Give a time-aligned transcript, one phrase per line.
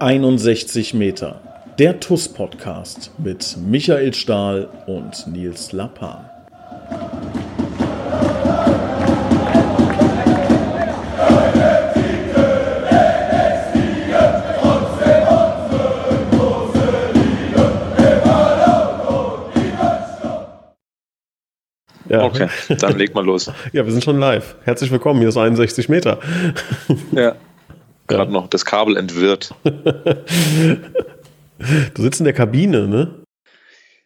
[0.00, 1.42] 61 Meter.
[1.78, 6.24] Der TUS-Podcast mit Michael Stahl und Nils Lappan.
[22.08, 22.24] Ja.
[22.24, 22.48] Okay,
[22.78, 23.52] dann leg mal los.
[23.72, 24.56] ja, wir sind schon live.
[24.64, 26.18] Herzlich willkommen, hier ist 61 Meter.
[27.12, 27.36] ja.
[28.10, 29.54] Gerade noch das Kabel entwirrt.
[29.64, 29.72] du
[31.96, 33.20] sitzt in der Kabine, ne?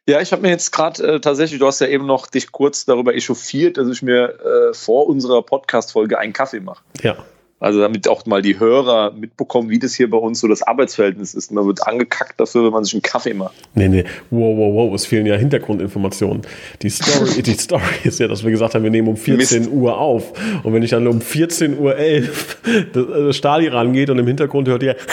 [0.06, 2.84] Ja, ich habe mir jetzt gerade äh, tatsächlich, du hast ja eben noch dich kurz
[2.84, 6.84] darüber echauffiert, dass ich mir äh, vor unserer Podcast-Folge einen Kaffee mache.
[7.00, 7.16] Ja.
[7.60, 11.34] Also damit auch mal die Hörer mitbekommen, wie das hier bei uns so das Arbeitsverhältnis
[11.34, 11.50] ist.
[11.52, 13.54] Man wird angekackt dafür, wenn man sich einen Kaffee macht.
[13.74, 16.42] Nee, nee, wow, wow, wow, es fehlen ja Hintergrundinformationen.
[16.82, 19.72] Die Story, die Story ist ja, dass wir gesagt haben, wir nehmen um 14 Mist.
[19.72, 20.32] Uhr auf.
[20.62, 24.68] Und wenn ich dann um 14.11 Uhr das, das äh, Stali rangeht und im Hintergrund
[24.68, 24.96] hört ihr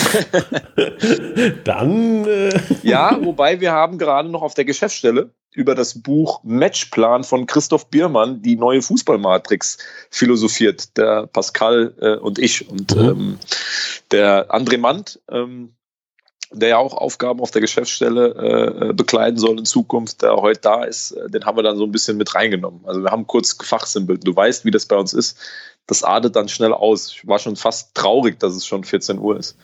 [1.64, 2.24] dann.
[2.26, 2.50] Äh
[2.82, 7.88] ja, wobei wir haben gerade noch auf der Geschäftsstelle über das Buch Matchplan von Christoph
[7.88, 9.78] Biermann, die neue Fußballmatrix,
[10.10, 10.96] philosophiert.
[10.96, 13.02] Der Pascal äh, und ich und mhm.
[13.02, 13.38] ähm,
[14.10, 15.74] der André Mand, ähm,
[16.52, 20.60] der ja auch Aufgaben auf der Geschäftsstelle äh, äh, bekleiden soll in Zukunft, der heute
[20.60, 22.80] da ist, äh, den haben wir dann so ein bisschen mit reingenommen.
[22.84, 24.26] Also wir haben kurz gefachsimpelt.
[24.26, 25.38] Du weißt, wie das bei uns ist.
[25.86, 27.12] Das adet dann schnell aus.
[27.12, 29.56] Ich war schon fast traurig, dass es schon 14 Uhr ist.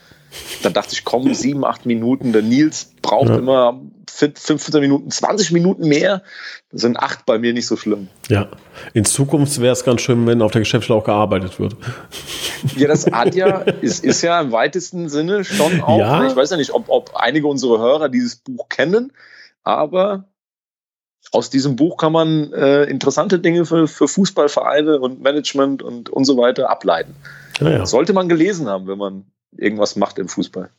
[0.62, 2.32] Dann dachte ich, komm, sieben, acht Minuten.
[2.32, 3.36] Der Nils braucht ja.
[3.36, 6.22] immer 15 Minuten, 20 Minuten mehr.
[6.70, 8.08] Das sind acht bei mir nicht so schlimm.
[8.28, 8.48] Ja,
[8.94, 11.76] in Zukunft wäre es ganz schön, wenn auf der Geschäftsstelle auch gearbeitet wird.
[12.76, 15.98] Ja, das hat ja, ist, ist ja im weitesten Sinne schon auch.
[15.98, 16.26] Ja.
[16.26, 19.12] Ich weiß ja nicht, ob, ob einige unserer Hörer dieses Buch kennen,
[19.62, 20.24] aber
[21.32, 26.24] aus diesem Buch kann man äh, interessante Dinge für, für Fußballvereine und Management und, und
[26.24, 27.14] so weiter ableiten.
[27.60, 27.86] Ja, ja.
[27.86, 29.24] Sollte man gelesen haben, wenn man
[29.56, 30.70] irgendwas macht im Fußball.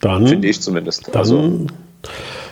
[0.00, 0.26] Dann.
[0.26, 1.08] Finde ich zumindest.
[1.08, 1.66] Dann, also,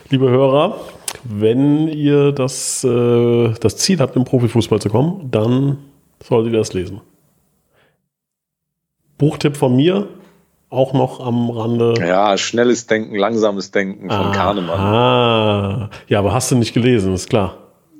[0.08, 0.80] liebe Hörer,
[1.24, 5.78] wenn ihr das, äh, das Ziel habt, im Profifußball zu kommen, dann
[6.22, 7.00] solltet ihr das lesen.
[9.18, 10.08] Buchtipp von mir,
[10.72, 11.94] auch noch am Rande.
[12.00, 14.80] Ja, schnelles Denken, langsames Denken von ah, Kahnemann.
[14.80, 17.58] Ah, ja, aber hast du nicht gelesen, ist klar.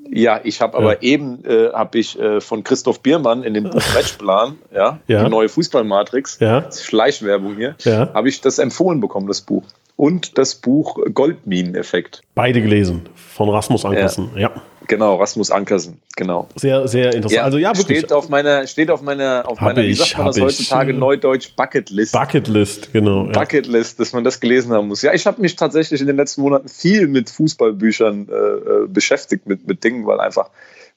[0.09, 3.81] Ja, ich habe aber eben äh, habe ich äh, von Christoph Biermann in dem Buch
[3.93, 6.61] Matchplan, ja, ja, die neue Fußballmatrix, ja.
[6.69, 8.13] Fleischwerbung hier, ja.
[8.13, 9.63] habe ich das empfohlen bekommen, das Buch.
[9.95, 12.21] Und das Buch Goldmineneffekt.
[12.33, 14.51] Beide gelesen von Rasmus Ankersen, ja.
[14.87, 16.49] Genau, Rasmus Ankersen, genau.
[16.55, 17.31] Sehr, sehr interessant.
[17.31, 17.99] Ja, also ja, wirklich.
[17.99, 21.55] Steht auf meiner, steht auf meiner, auf meiner, wie sagt man das heutzutage, ich, Neudeutsch,
[21.55, 22.13] Bucketlist.
[22.13, 23.25] Bucketlist, genau.
[23.27, 23.31] Ja.
[23.31, 25.01] Bucketlist, dass man das gelesen haben muss.
[25.01, 29.47] Ja, ich habe mich tatsächlich in den letzten Monaten viel mit Fußballbüchern äh, äh, beschäftigt,
[29.47, 30.49] mit, mit Dingen, weil einfach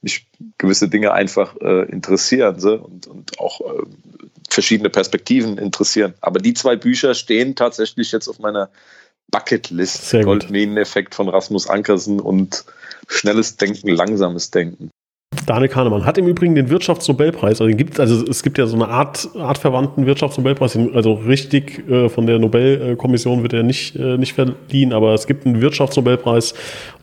[0.02, 0.26] mich
[0.58, 3.82] gewisse Dinge einfach äh, interessieren so, und, und auch äh,
[4.48, 6.14] verschiedene Perspektiven interessieren.
[6.20, 8.68] Aber die zwei Bücher stehen tatsächlich jetzt auf meiner
[9.30, 10.12] Bucketlist.
[10.22, 12.64] Goldmineneffekt von Rasmus Ankersen und
[13.08, 14.90] schnelles Denken, langsames Denken.
[15.44, 18.88] Daniel Kahnemann hat im Übrigen den Wirtschaftsnobelpreis, also, gibt, also es gibt ja so eine
[18.88, 24.92] Art artverwandten Wirtschaftsnobelpreis, also richtig äh, von der Nobelkommission wird er nicht, äh, nicht verliehen,
[24.92, 26.54] aber es gibt einen Wirtschaftsnobelpreis,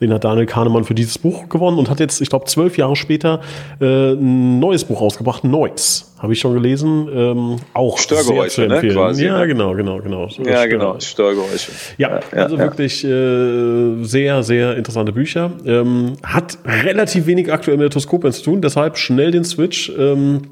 [0.01, 2.95] den hat Daniel Kahnemann für dieses Buch gewonnen und hat jetzt, ich glaube, zwölf Jahre
[2.95, 3.41] später
[3.79, 6.12] äh, ein neues Buch rausgebracht, Noix.
[6.23, 7.09] Habe ich schon gelesen.
[7.13, 8.79] Ähm, auch Störgeräusche, ne?
[8.79, 9.47] Quasi, ja, ne?
[9.47, 10.29] genau, genau, genau.
[10.29, 11.73] So ja, genau, Störgeräusche.
[11.97, 15.51] Ja, ja also ja, wirklich äh, sehr, sehr interessante Bücher.
[15.65, 19.91] Ähm, hat relativ wenig aktuell mit der Toskopens zu tun, deshalb schnell den Switch.
[19.99, 20.43] Ähm,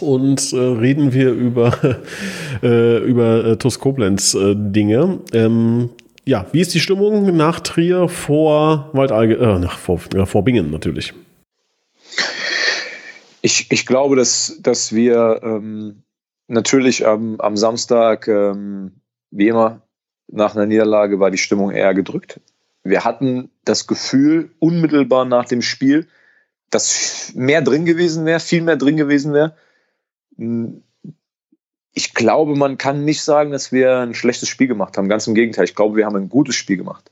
[0.00, 1.72] und äh, reden wir über,
[2.64, 5.20] äh, über äh, TuS Koblenz äh, Dinge.
[5.32, 5.90] Ähm,
[6.24, 10.72] ja, wie ist die Stimmung nach Trier vor Waldalge, äh, nach, vor, ja, vor Bingen
[10.72, 11.14] natürlich?
[13.42, 16.04] Ich, ich glaube, dass, dass wir ähm,
[16.46, 19.82] natürlich am, am Samstag, ähm, wie immer,
[20.28, 22.40] nach einer Niederlage war die Stimmung eher gedrückt.
[22.84, 26.08] Wir hatten das Gefühl, unmittelbar nach dem Spiel,
[26.70, 29.56] dass mehr drin gewesen wäre, viel mehr drin gewesen wäre.
[31.92, 35.08] Ich glaube, man kann nicht sagen, dass wir ein schlechtes Spiel gemacht haben.
[35.08, 35.64] Ganz im Gegenteil.
[35.64, 37.10] Ich glaube, wir haben ein gutes Spiel gemacht.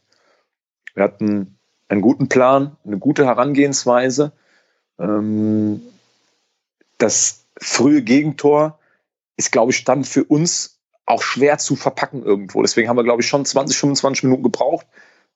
[0.95, 1.59] Wir hatten
[1.89, 4.33] einen guten Plan, eine gute Herangehensweise.
[4.99, 5.83] Ähm,
[7.03, 8.79] das frühe Gegentor
[9.37, 12.63] ist, glaube ich, dann für uns auch schwer zu verpacken irgendwo.
[12.63, 14.87] Deswegen haben wir, glaube ich, schon 20, 25 Minuten gebraucht,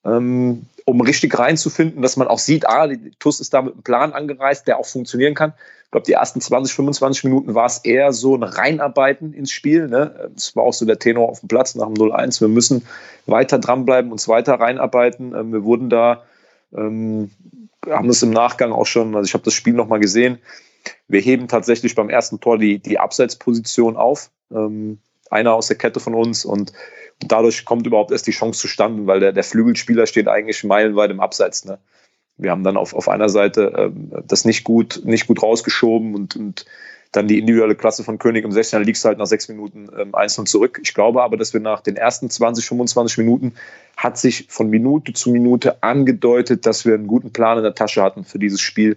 [0.05, 3.83] ähm, um richtig reinzufinden, dass man auch sieht, ah, die TUS ist da mit einem
[3.83, 5.55] Plan angereist, der auch funktionieren kann.
[5.85, 9.89] Ich glaube, die ersten 20, 25 Minuten war es eher so ein Reinarbeiten ins Spiel.
[9.89, 10.31] Ne?
[10.35, 12.41] Das war auch so der Tenor auf dem Platz nach dem 0-1.
[12.41, 12.87] Wir müssen
[13.27, 15.35] weiter dranbleiben, uns weiter reinarbeiten.
[15.35, 16.25] Ähm, wir wurden da,
[16.77, 17.31] ähm,
[17.89, 20.39] haben das im Nachgang auch schon, also ich habe das Spiel nochmal gesehen,
[21.09, 24.31] wir heben tatsächlich beim ersten Tor die, die Abseitsposition auf.
[24.53, 24.99] Ähm,
[25.31, 26.73] einer aus der Kette von uns und
[27.21, 31.21] dadurch kommt überhaupt erst die Chance zustande, weil der, der Flügelspieler steht eigentlich meilenweit im
[31.21, 31.65] Abseits.
[31.65, 31.79] Ne?
[32.37, 36.37] Wir haben dann auf, auf einer Seite ähm, das nicht gut, nicht gut rausgeschoben und,
[36.37, 36.67] und
[37.13, 38.79] dann die individuelle Klasse von König im 16.
[38.79, 40.81] Dann liegst du halt nach sechs Minuten ähm, einzeln zurück.
[40.83, 43.55] Ich glaube aber, dass wir nach den ersten 20, 25 Minuten
[43.97, 48.03] hat sich von Minute zu Minute angedeutet, dass wir einen guten Plan in der Tasche
[48.03, 48.97] hatten für dieses Spiel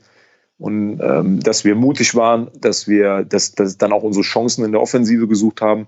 [0.60, 4.72] und ähm, dass wir mutig waren, dass wir dass, dass dann auch unsere Chancen in
[4.72, 5.88] der Offensive gesucht haben.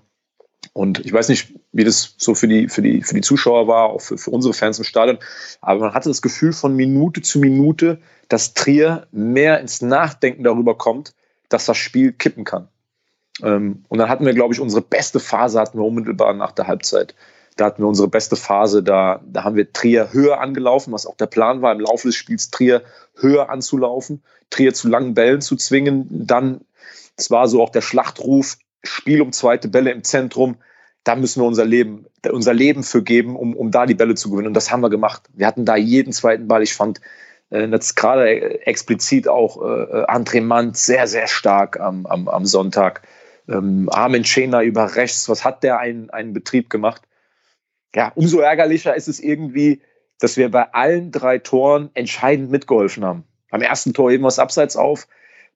[0.72, 3.88] Und ich weiß nicht, wie das so für die, für die, für die Zuschauer war,
[3.88, 5.18] auch für, für unsere Fans im Stadion,
[5.60, 10.76] aber man hatte das Gefühl von Minute zu Minute, dass Trier mehr ins Nachdenken darüber
[10.76, 11.14] kommt,
[11.48, 12.68] dass das Spiel kippen kann.
[13.42, 16.66] Ähm, und dann hatten wir, glaube ich, unsere beste Phase hatten wir unmittelbar nach der
[16.66, 17.14] Halbzeit.
[17.60, 21.16] Da hatten wir unsere beste Phase, da, da haben wir Trier höher angelaufen, was auch
[21.16, 22.80] der Plan war, im Laufe des Spiels Trier
[23.18, 26.06] höher anzulaufen, Trier zu langen Bällen zu zwingen.
[26.08, 26.62] Dann,
[27.18, 30.56] es war so auch der Schlachtruf, Spiel um zweite Bälle im Zentrum,
[31.04, 34.30] da müssen wir unser Leben, unser Leben für geben, um, um da die Bälle zu
[34.30, 34.48] gewinnen.
[34.48, 35.24] Und das haben wir gemacht.
[35.34, 36.62] Wir hatten da jeden zweiten Ball.
[36.62, 37.02] Ich fand
[37.50, 43.02] äh, gerade explizit auch äh, André Mann sehr, sehr stark am, am, am Sonntag.
[43.48, 47.02] Ähm, Armin Schena über rechts, was hat der einen, einen Betrieb gemacht?
[47.94, 49.82] Ja, umso ärgerlicher ist es irgendwie,
[50.18, 53.24] dass wir bei allen drei Toren entscheidend mitgeholfen haben.
[53.50, 55.08] Beim ersten Tor heben wir das Abseits auf.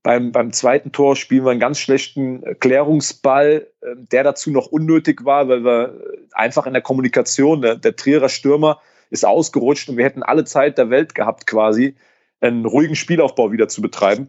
[0.02, 4.66] Beim, beim zweiten Tor spielen wir einen ganz schlechten äh, Klärungsball, ähm, der dazu noch
[4.66, 5.98] unnötig war, weil wir
[6.32, 8.80] einfach in der Kommunikation, der, der Trierer Stürmer
[9.10, 11.96] ist ausgerutscht und wir hätten alle Zeit der Welt gehabt, quasi
[12.40, 14.28] einen ruhigen Spielaufbau wieder zu betreiben.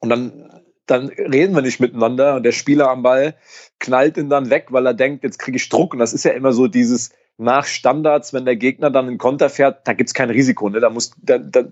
[0.00, 0.51] Und dann,
[0.86, 3.34] dann reden wir nicht miteinander und der Spieler am Ball
[3.78, 5.92] knallt ihn dann weg, weil er denkt, jetzt kriege ich Druck.
[5.92, 9.48] Und das ist ja immer so dieses nach Standards, wenn der Gegner dann einen Konter
[9.48, 10.68] fährt, da gibt es kein Risiko.
[10.68, 10.80] Ne?
[10.80, 11.64] Da muss, da, da,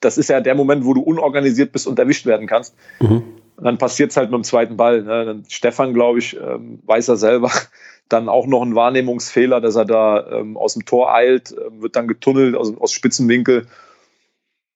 [0.00, 2.74] das ist ja der Moment, wo du unorganisiert bist und erwischt werden kannst.
[3.00, 3.22] Mhm.
[3.56, 5.02] Und dann passiert es halt mit dem zweiten Ball.
[5.02, 5.24] Ne?
[5.24, 7.50] Dann Stefan, glaube ich, ähm, weiß er selber,
[8.08, 11.96] dann auch noch ein Wahrnehmungsfehler, dass er da ähm, aus dem Tor eilt, äh, wird
[11.96, 13.66] dann getunnelt aus, aus Spitzenwinkel.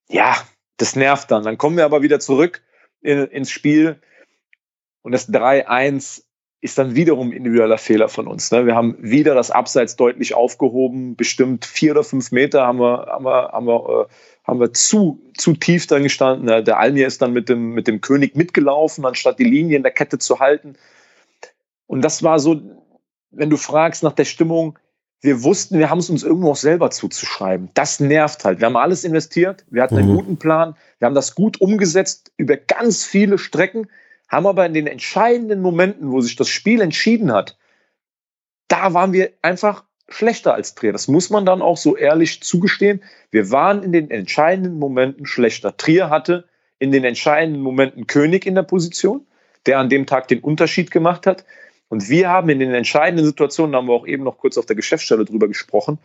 [0.08, 0.36] Ja,
[0.76, 1.42] das nervt dann.
[1.42, 2.62] Dann kommen wir aber wieder zurück
[3.00, 4.00] in, ins Spiel
[5.02, 6.22] und das 3-1
[6.60, 8.50] ist dann wiederum individueller Fehler von uns.
[8.50, 8.66] Ne?
[8.66, 13.24] Wir haben wieder das Abseits deutlich aufgehoben, bestimmt vier oder fünf Meter haben wir, haben
[13.24, 14.12] wir, haben wir, äh,
[14.44, 16.46] haben wir zu, zu tief dann gestanden.
[16.46, 16.64] Ne?
[16.64, 19.92] Der Almir ist dann mit dem, mit dem König mitgelaufen, anstatt die Linie in der
[19.92, 20.74] Kette zu halten.
[21.86, 22.60] Und das war so,
[23.30, 24.78] wenn du fragst nach der Stimmung,
[25.20, 27.70] wir wussten, wir haben es uns irgendwo auch selber zuzuschreiben.
[27.74, 28.60] Das nervt halt.
[28.60, 30.16] Wir haben alles investiert, wir hatten einen mhm.
[30.16, 33.88] guten Plan, wir haben das gut umgesetzt über ganz viele Strecken
[34.28, 37.56] haben aber in den entscheidenden Momenten, wo sich das Spiel entschieden hat,
[38.68, 40.92] da waren wir einfach schlechter als Trier.
[40.92, 43.02] Das muss man dann auch so ehrlich zugestehen.
[43.30, 45.76] Wir waren in den entscheidenden Momenten schlechter.
[45.76, 46.46] Trier hatte
[46.78, 49.26] in den entscheidenden Momenten König in der Position,
[49.66, 51.44] der an dem Tag den Unterschied gemacht hat.
[51.88, 54.66] Und wir haben in den entscheidenden Situationen, da haben wir auch eben noch kurz auf
[54.66, 55.98] der Geschäftsstelle drüber gesprochen,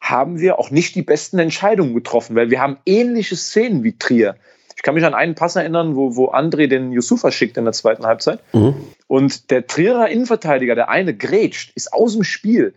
[0.00, 4.36] haben wir auch nicht die besten Entscheidungen getroffen, weil wir haben ähnliche Szenen wie Trier.
[4.76, 7.72] Ich kann mich an einen Pass erinnern, wo, wo André den Yusufa schickt in der
[7.72, 8.40] zweiten Halbzeit.
[8.52, 8.74] Mhm.
[9.08, 12.74] Und der Trierer Innenverteidiger, der eine grätscht, ist aus dem Spiel.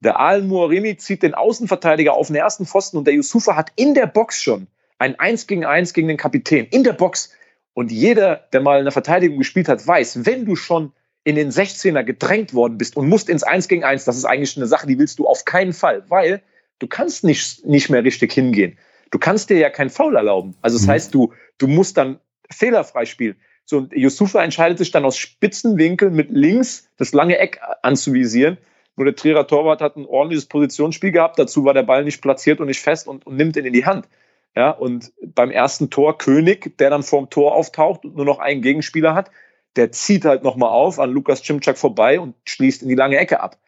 [0.00, 3.94] Der Al Muarimi zieht den Außenverteidiger auf den ersten Pfosten und der Yusufa hat in
[3.94, 4.66] der Box schon
[4.98, 6.66] ein 1 gegen 1 gegen den Kapitän.
[6.66, 7.32] In der Box.
[7.74, 10.92] Und jeder, der mal in der Verteidigung gespielt hat, weiß, wenn du schon
[11.24, 14.56] in den 16er gedrängt worden bist und musst ins 1 gegen 1, das ist eigentlich
[14.56, 16.42] eine Sache, die willst du auf keinen Fall, weil
[16.78, 18.76] du kannst nicht, nicht mehr richtig hingehen
[19.12, 20.56] du kannst dir ja kein Foul erlauben.
[20.60, 20.90] Also das mhm.
[20.90, 22.18] heißt, du, du musst dann
[22.50, 23.36] fehlerfrei spielen.
[23.64, 28.58] So, und Yusufa entscheidet sich dann aus Spitzenwinkel mit links das lange Eck anzuvisieren.
[28.96, 31.38] Nur der Trierer Torwart hat ein ordentliches Positionsspiel gehabt.
[31.38, 33.86] Dazu war der Ball nicht platziert und nicht fest und, und nimmt ihn in die
[33.86, 34.08] Hand.
[34.54, 38.60] Ja, und beim ersten Tor König, der dann vorm Tor auftaucht und nur noch einen
[38.60, 39.30] Gegenspieler hat,
[39.76, 43.40] der zieht halt nochmal auf an Lukas Cimczak vorbei und schließt in die lange Ecke
[43.40, 43.58] ab.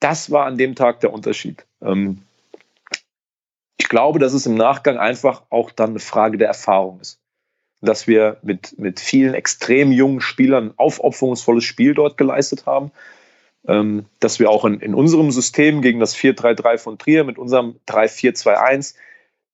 [0.00, 1.66] Das war an dem Tag der Unterschied.
[1.82, 2.22] Ähm,
[3.76, 7.20] ich glaube, dass es im Nachgang einfach auch dann eine Frage der Erfahrung ist.
[7.82, 12.90] Dass wir mit, mit vielen extrem jungen Spielern ein aufopferungsvolles Spiel dort geleistet haben.
[13.68, 17.76] Ähm, dass wir auch in, in unserem System gegen das 4-3-3 von Trier mit unserem
[17.88, 18.94] 3-4-2-1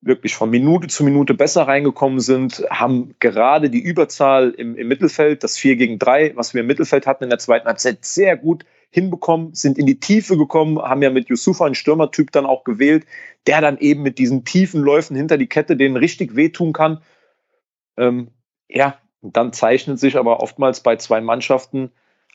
[0.02, 5.44] wirklich von Minute zu Minute besser reingekommen sind, haben gerade die Überzahl im, im Mittelfeld,
[5.44, 8.64] das 4 gegen 3, was wir im Mittelfeld hatten in der zweiten Halbzeit, sehr gut
[8.90, 13.06] hinbekommen, sind in die Tiefe gekommen, haben ja mit Yusufa einen Stürmertyp dann auch gewählt,
[13.46, 17.00] der dann eben mit diesen tiefen Läufen hinter die Kette denen richtig wehtun kann.
[17.96, 18.28] Ähm,
[18.68, 21.92] ja, dann zeichnet sich aber oftmals bei zwei Mannschaften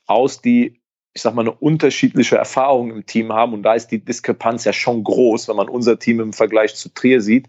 [0.07, 0.79] aus, die,
[1.17, 3.53] ich sag mal, eine unterschiedliche Erfahrung im Team haben.
[3.53, 6.93] Und da ist die Diskrepanz ja schon groß, wenn man unser Team im Vergleich zu
[6.93, 7.47] Trier sieht.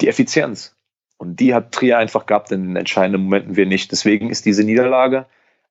[0.00, 0.74] Die Effizienz.
[1.18, 3.92] Und die hat Trier einfach gehabt in den entscheidenden Momenten wir nicht.
[3.92, 5.26] Deswegen ist diese Niederlage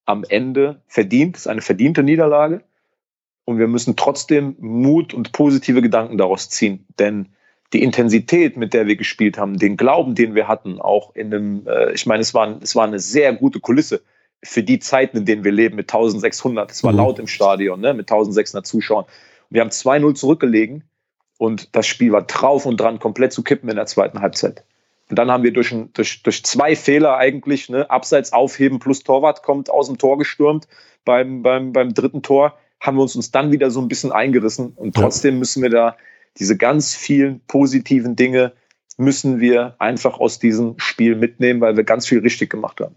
[0.05, 2.63] am Ende verdient, es ist eine verdiente Niederlage.
[3.43, 6.85] Und wir müssen trotzdem Mut und positive Gedanken daraus ziehen.
[6.99, 7.29] Denn
[7.73, 11.67] die Intensität, mit der wir gespielt haben, den Glauben, den wir hatten, auch in einem,
[11.67, 14.03] äh, ich meine, es war, es war eine sehr gute Kulisse
[14.43, 16.71] für die Zeiten, in denen wir leben, mit 1600.
[16.71, 16.97] Es war mhm.
[16.97, 19.05] laut im Stadion, ne, mit 1600 Zuschauern.
[19.49, 20.83] Wir haben 2-0 zurückgelegen
[21.37, 24.63] und das Spiel war drauf und dran, komplett zu kippen in der zweiten Halbzeit.
[25.09, 29.03] Und dann haben wir durch, ein, durch, durch zwei Fehler eigentlich, ne, Abseits aufheben plus
[29.03, 30.67] Torwart kommt aus dem Tor gestürmt
[31.03, 34.73] beim, beim, beim dritten Tor, haben wir uns, uns dann wieder so ein bisschen eingerissen.
[34.75, 35.97] Und trotzdem müssen wir da
[36.37, 38.53] diese ganz vielen positiven Dinge
[38.97, 42.95] müssen wir einfach aus diesem Spiel mitnehmen, weil wir ganz viel richtig gemacht haben.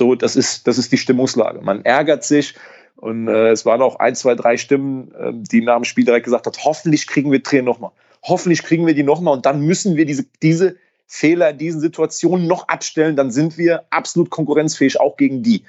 [0.00, 1.60] So, das ist, das ist die Stimmungslage.
[1.60, 2.54] Man ärgert sich
[2.96, 6.24] und äh, es waren auch ein, zwei, drei Stimmen, äh, die nach dem Spiel direkt
[6.24, 7.90] gesagt hat, hoffentlich kriegen wir Tränen nochmal.
[8.22, 10.76] Hoffentlich kriegen wir die nochmal und dann müssen wir diese, diese
[11.06, 15.64] Fehler in diesen Situationen noch abstellen, dann sind wir absolut konkurrenzfähig, auch gegen die.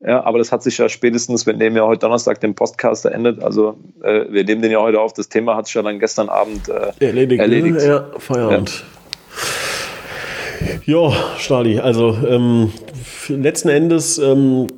[0.00, 3.44] Ja, aber das hat sich ja spätestens, wir nehmen ja heute Donnerstag den Podcast endet,
[3.44, 6.28] also äh, wir nehmen den ja heute auf, das Thema hat sich ja dann gestern
[6.28, 7.40] Abend äh, erledigt.
[7.40, 7.80] erledigt.
[7.82, 8.70] Ja, Feierabend.
[8.70, 9.67] Ja,
[10.88, 12.72] ja Stali, also ähm,
[13.28, 14.68] letzten Endes ähm,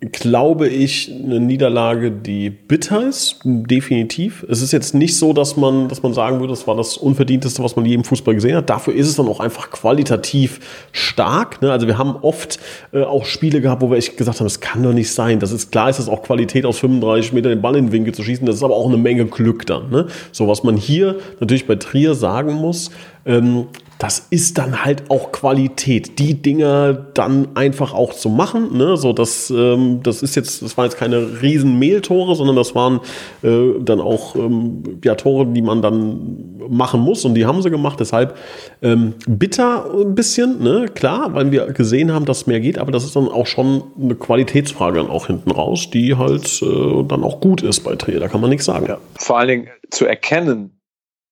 [0.00, 4.44] glaube ich, eine Niederlage, die bitter ist, definitiv.
[4.48, 7.62] Es ist jetzt nicht so, dass man, dass man sagen würde, das war das Unverdienteste,
[7.62, 8.68] was man je im Fußball gesehen hat.
[8.68, 10.60] Dafür ist es dann auch einfach qualitativ
[10.92, 11.62] stark.
[11.62, 11.72] Ne?
[11.72, 12.58] Also wir haben oft
[12.92, 15.40] äh, auch Spiele gehabt, wo wir echt gesagt haben, es kann doch nicht sein.
[15.40, 18.14] Das ist klar, ist das auch Qualität aus 35 Metern den Ball in den Winkel
[18.14, 18.44] zu schießen.
[18.44, 19.88] Das ist aber auch eine Menge Glück dann.
[19.90, 20.08] Ne?
[20.30, 22.90] So was man hier natürlich bei Trier sagen muss,
[23.24, 28.76] ähm, das ist dann halt auch Qualität, die Dinge dann einfach auch zu machen.
[28.76, 28.96] Ne?
[28.96, 33.00] So, das, ähm, das ist jetzt, das waren jetzt keine riesen Mehltore, sondern das waren
[33.42, 37.70] äh, dann auch ähm, ja, Tore, die man dann machen muss und die haben sie
[37.70, 37.98] gemacht.
[37.98, 38.36] Deshalb
[38.82, 40.86] ähm, bitter ein bisschen, ne?
[40.94, 44.14] klar, weil wir gesehen haben, dass mehr geht, aber das ist dann auch schon eine
[44.14, 48.20] Qualitätsfrage dann auch hinten raus, die halt äh, dann auch gut ist bei Trier.
[48.20, 48.86] Da kann man nichts sagen.
[48.86, 48.98] Ja.
[49.18, 50.80] Vor allen Dingen zu erkennen,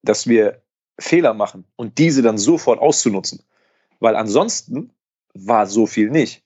[0.02, 0.63] dass wir
[0.98, 3.42] Fehler machen und diese dann sofort auszunutzen.
[4.00, 4.90] Weil ansonsten
[5.34, 6.42] war so viel nicht.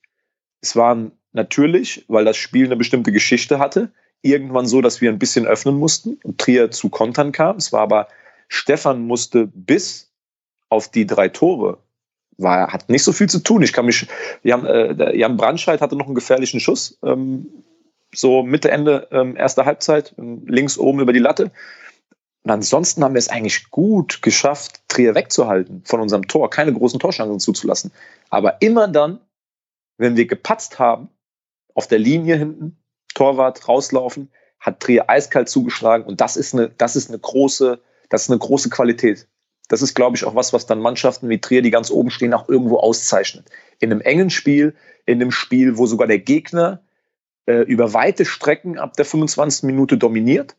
[0.61, 3.91] Es waren natürlich, weil das Spiel eine bestimmte Geschichte hatte,
[4.21, 7.57] irgendwann so, dass wir ein bisschen öffnen mussten und Trier zu kontern kam.
[7.57, 8.07] Es war aber,
[8.47, 10.11] Stefan musste bis
[10.69, 11.77] auf die drei Tore,
[12.37, 13.61] war, hat nicht so viel zu tun.
[13.61, 14.07] Ich kann mich,
[14.43, 17.47] Jan, äh, Jan Brandscheid hatte noch einen gefährlichen Schuss, ähm,
[18.13, 21.51] so Mitte, Ende ähm, erster Halbzeit, links oben über die Latte.
[22.43, 26.99] Und ansonsten haben wir es eigentlich gut geschafft, Trier wegzuhalten von unserem Tor, keine großen
[26.99, 27.91] Torchancen zuzulassen.
[28.29, 29.19] Aber immer dann,
[29.97, 31.09] wenn wir gepatzt haben,
[31.73, 32.77] auf der Linie hinten,
[33.13, 37.79] Torwart rauslaufen, hat Trier eiskalt zugeschlagen und das ist eine, das ist eine große,
[38.09, 39.27] das ist eine große Qualität.
[39.67, 42.33] Das ist, glaube ich, auch was, was dann Mannschaften wie Trier, die ganz oben stehen,
[42.33, 43.49] auch irgendwo auszeichnet.
[43.79, 46.81] In einem engen Spiel, in einem Spiel, wo sogar der Gegner
[47.45, 49.63] äh, über weite Strecken ab der 25.
[49.63, 50.55] Minute dominiert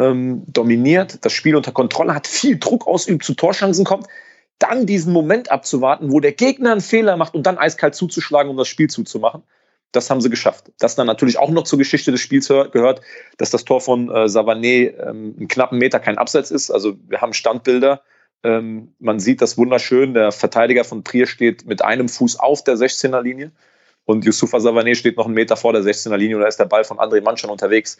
[0.00, 4.06] ähm, dominiert, das Spiel unter Kontrolle hat, viel Druck ausübt, zu Torschancen kommt,
[4.58, 8.56] dann diesen Moment abzuwarten, wo der Gegner einen Fehler macht und dann eiskalt zuzuschlagen, um
[8.56, 9.42] das Spiel zuzumachen.
[9.92, 10.72] Das haben sie geschafft.
[10.78, 13.00] Das dann natürlich auch noch zur Geschichte des Spiels gehört,
[13.38, 16.70] dass das Tor von äh, Savané ähm, einen knappen Meter kein Abseits ist.
[16.70, 18.02] Also wir haben Standbilder.
[18.42, 20.14] Ähm, man sieht das wunderschön.
[20.14, 23.50] Der Verteidiger von Trier steht mit einem Fuß auf der 16er Linie
[24.04, 26.66] und Yusufa Savané steht noch einen Meter vor der 16er Linie und da ist der
[26.66, 27.98] Ball von André Mann schon unterwegs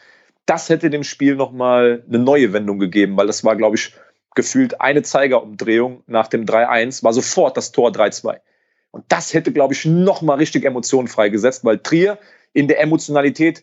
[0.50, 3.95] das hätte dem Spiel nochmal eine neue Wendung gegeben, weil das war, glaube ich,
[4.35, 8.40] gefühlt eine Zeigerumdrehung nach dem 3-1, war sofort das Tor 3-2.
[8.90, 12.19] Und das hätte, glaube ich, nochmal richtig Emotionen freigesetzt, weil Trier
[12.52, 13.62] in der Emotionalität,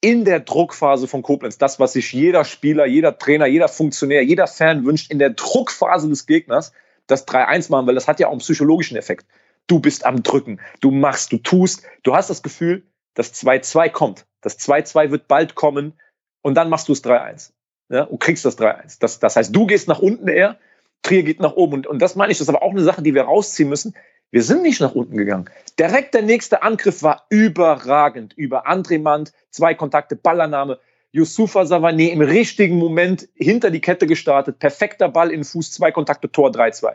[0.00, 4.48] in der Druckphase von Koblenz, das, was sich jeder Spieler, jeder Trainer, jeder Funktionär, jeder
[4.48, 6.72] Fan wünscht, in der Druckphase des Gegners,
[7.06, 9.26] das 3-1 machen, weil das hat ja auch einen psychologischen Effekt.
[9.68, 12.82] Du bist am Drücken, du machst, du tust, du hast das Gefühl,
[13.14, 14.26] das 2-2 kommt.
[14.40, 15.94] Das 2-2 wird bald kommen
[16.42, 17.52] und dann machst du es 3-1.
[17.88, 18.98] Ja, und kriegst das 3-1.
[19.00, 20.58] Das, das heißt, du gehst nach unten eher,
[21.02, 21.74] Trier geht nach oben.
[21.74, 23.94] Und, und das meine ich, das ist aber auch eine Sache, die wir rausziehen müssen.
[24.30, 25.50] Wir sind nicht nach unten gegangen.
[25.78, 28.32] Direkt der nächste Angriff war überragend.
[28.34, 30.78] Über André Mand, zwei Kontakte, Ballannahme.
[31.12, 34.60] Yusufa Savané im richtigen Moment hinter die Kette gestartet.
[34.60, 36.94] Perfekter Ball in Fuß, zwei Kontakte, Tor 3-2.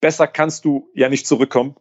[0.00, 1.76] Besser kannst du ja nicht zurückkommen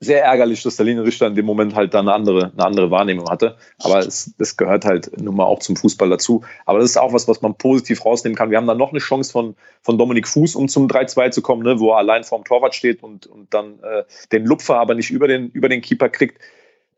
[0.00, 3.28] sehr ärgerlich, dass der Linienrichter in dem Moment halt dann eine andere, eine andere Wahrnehmung
[3.28, 3.56] hatte.
[3.80, 6.44] Aber es, das gehört halt nun mal auch zum Fußball dazu.
[6.66, 8.50] Aber das ist auch was, was man positiv rausnehmen kann.
[8.50, 11.64] Wir haben dann noch eine Chance von, von Dominik Fuß, um zum 3-2 zu kommen,
[11.64, 15.10] ne, wo er allein vorm Torwart steht und, und dann äh, den Lupfer aber nicht
[15.10, 16.40] über den, über den Keeper kriegt.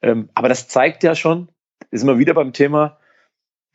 [0.03, 1.49] Ähm, aber das zeigt ja schon,
[1.91, 2.99] ist immer wieder beim Thema,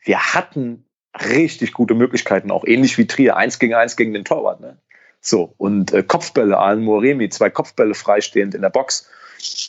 [0.04, 0.84] wir hatten
[1.16, 4.60] richtig gute Möglichkeiten, auch ähnlich wie Trier, eins gegen eins gegen den Torwart.
[4.60, 4.78] Ne?
[5.26, 9.10] So, und äh, Kopfbälle, Alan Moremi, zwei Kopfbälle freistehend in der Box.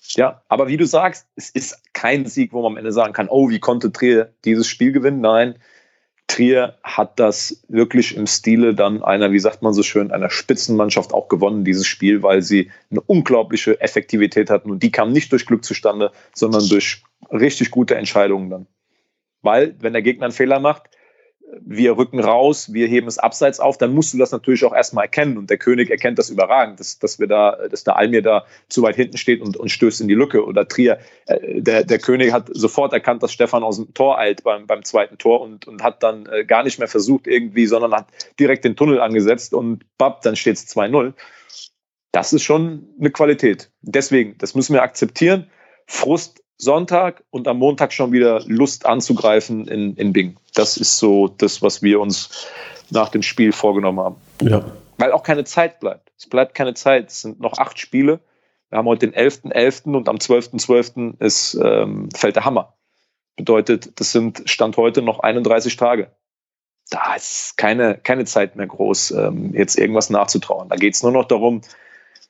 [0.09, 3.27] Ja, aber wie du sagst, es ist kein Sieg, wo man am Ende sagen kann,
[3.27, 5.19] oh, wie konnte Trier dieses Spiel gewinnen?
[5.19, 5.55] Nein,
[6.27, 11.11] Trier hat das wirklich im Stile dann einer, wie sagt man so schön, einer Spitzenmannschaft
[11.11, 14.69] auch gewonnen, dieses Spiel, weil sie eine unglaubliche Effektivität hatten.
[14.69, 18.67] Und die kam nicht durch Glück zustande, sondern durch richtig gute Entscheidungen dann.
[19.41, 20.91] Weil, wenn der Gegner einen Fehler macht,
[21.61, 25.05] wir rücken raus, wir heben es abseits auf, dann musst du das natürlich auch erstmal
[25.05, 25.37] erkennen.
[25.37, 28.81] Und der König erkennt das überragend, dass, dass wir da, dass der Almir da zu
[28.83, 30.45] weit hinten steht und, und stößt in die Lücke.
[30.45, 34.43] Oder Trier, äh, der, der König hat sofort erkannt, dass Stefan aus dem Tor eilt
[34.43, 37.93] beim, beim zweiten Tor und, und hat dann äh, gar nicht mehr versucht irgendwie, sondern
[37.93, 38.07] hat
[38.39, 41.13] direkt den Tunnel angesetzt und bap, dann steht es 2-0.
[42.11, 43.71] Das ist schon eine Qualität.
[43.81, 45.49] Deswegen, das müssen wir akzeptieren.
[45.85, 50.37] Frust Sonntag und am Montag schon wieder Lust anzugreifen in, in Bing.
[50.55, 52.47] Das ist so das, was wir uns
[52.89, 54.15] nach dem Spiel vorgenommen haben.
[54.41, 54.65] Ja.
[54.97, 56.11] Weil auch keine Zeit bleibt.
[56.17, 57.09] Es bleibt keine Zeit.
[57.09, 58.19] Es sind noch acht Spiele.
[58.69, 59.53] Wir haben heute den 11.11.
[59.53, 59.95] .11.
[59.95, 61.21] und am 12.12.
[61.23, 62.73] ist ähm, fällt der Hammer.
[63.35, 66.11] Bedeutet, das sind Stand heute noch 31 Tage.
[66.89, 70.69] Da ist keine, keine Zeit mehr groß, ähm, jetzt irgendwas nachzutrauen.
[70.69, 71.61] Da geht es nur noch darum,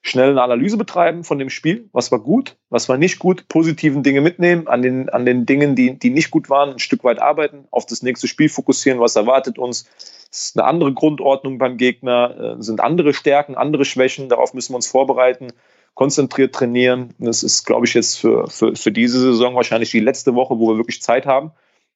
[0.07, 1.89] schnell eine Analyse betreiben von dem Spiel.
[1.91, 5.75] Was war gut, was war nicht gut, positiven Dinge mitnehmen, an den, an den Dingen,
[5.75, 9.15] die, die nicht gut waren, ein Stück weit arbeiten, auf das nächste Spiel fokussieren, was
[9.15, 9.85] erwartet uns.
[10.31, 14.71] Es ist eine andere Grundordnung beim Gegner, äh, sind andere Stärken, andere Schwächen, darauf müssen
[14.71, 15.47] wir uns vorbereiten,
[15.93, 17.13] konzentriert trainieren.
[17.17, 20.69] Das ist, glaube ich, jetzt für, für, für diese Saison wahrscheinlich die letzte Woche, wo
[20.69, 21.51] wir wirklich Zeit haben,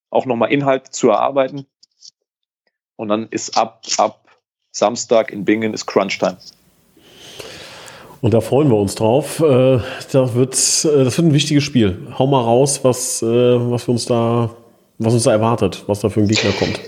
[0.09, 1.65] auch nochmal Inhalt zu erarbeiten.
[2.97, 4.27] Und dann ist ab, ab
[4.71, 6.37] Samstag in Bingen ist Crunch-Time.
[8.21, 9.39] Und da freuen wir uns drauf.
[9.39, 9.79] Äh,
[10.11, 12.07] das wird, äh, das wird ein wichtiges Spiel.
[12.17, 14.55] Hau mal raus, was, äh, was uns da,
[14.99, 16.79] was uns da erwartet, was da für ein Gegner kommt.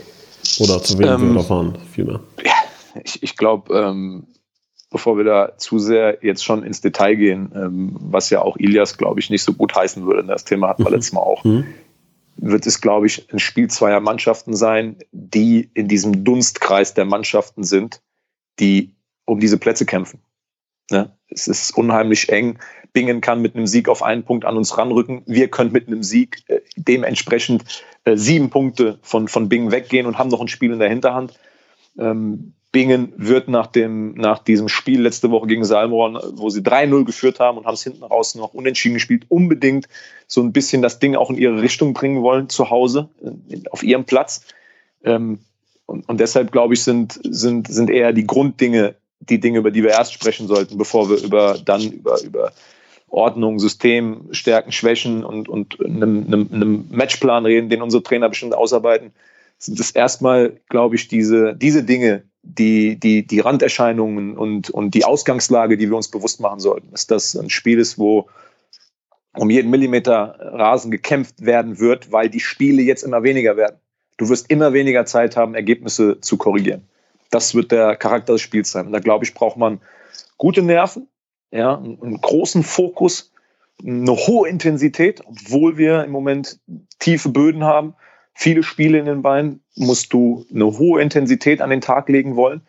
[0.60, 2.20] Oder zu wem ähm, wir da fahren, vielmehr.
[2.46, 2.54] Ja,
[3.04, 4.28] ich, ich glaube, ähm,
[4.92, 8.98] bevor wir da zu sehr jetzt schon ins Detail gehen, ähm, was ja auch Ilias,
[8.98, 10.96] glaube ich, nicht so gut heißen würde, das Thema hatten wir mhm.
[10.96, 11.66] letztes Mal auch, mhm.
[12.38, 17.64] wird es, glaube ich, ein Spiel zweier Mannschaften sein, die in diesem Dunstkreis der Mannschaften
[17.64, 18.02] sind,
[18.60, 18.94] die
[19.26, 20.20] um diese Plätze kämpfen.
[20.92, 21.12] Ne?
[21.30, 22.60] Es ist unheimlich eng.
[22.94, 25.24] Bingen kann mit einem Sieg auf einen Punkt an uns ranrücken.
[25.26, 27.64] Wir können mit einem Sieg äh, dementsprechend
[28.06, 31.40] äh, sieben Punkte von, von Bingen weggehen und haben noch ein Spiel in der Hinterhand.
[31.98, 37.06] Ähm, Bingen wird nach, dem, nach diesem Spiel letzte Woche gegen Salmoron, wo sie 3-0
[37.06, 39.88] geführt haben und haben es hinten raus noch unentschieden gespielt, unbedingt
[40.26, 43.84] so ein bisschen das Ding auch in ihre Richtung bringen wollen, zu Hause, äh, auf
[43.84, 44.46] ihrem Platz.
[45.04, 45.40] Ähm,
[45.86, 48.96] und deshalb, glaube ich, sind, sind, sind eher die Grunddinge
[49.30, 52.52] die Dinge, über die wir erst sprechen sollten, bevor wir über dann über, über
[53.14, 58.56] Ordnung, System, Stärken, Schwächen und, und einem, einem, einem Matchplan reden, den unsere Trainer bestimmt
[58.56, 59.14] ausarbeiten,
[59.60, 65.06] sind es erstmal, glaube ich, diese, diese Dinge, die, die, die Randerscheinungen und, und die
[65.06, 66.92] Ausgangslage, die wir uns bewusst machen sollten.
[66.92, 68.28] Dass das ein Spiel ist, wo
[69.36, 73.78] um jeden Millimeter Rasen gekämpft werden wird, weil die Spiele jetzt immer weniger werden.
[74.18, 76.84] Du wirst immer weniger Zeit haben, Ergebnisse zu korrigieren.
[77.34, 78.86] Das wird der Charakter des Spiels sein.
[78.86, 79.82] Und da glaube ich, braucht man
[80.38, 81.08] gute Nerven,
[81.52, 83.32] ja, einen großen Fokus,
[83.84, 86.60] eine hohe Intensität, obwohl wir im Moment
[87.00, 87.96] tiefe Böden haben,
[88.36, 92.62] viele Spiele in den Beinen, musst du eine hohe Intensität an den Tag legen wollen.